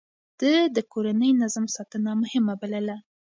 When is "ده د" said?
0.39-0.77